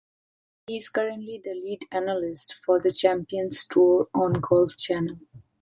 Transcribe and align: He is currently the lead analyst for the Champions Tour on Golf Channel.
He 0.65 0.77
is 0.77 0.89
currently 0.89 1.39
the 1.43 1.53
lead 1.53 1.87
analyst 1.91 2.55
for 2.65 2.79
the 2.79 2.89
Champions 2.91 3.63
Tour 3.65 4.07
on 4.15 4.41
Golf 4.41 4.75
Channel. 4.75 5.19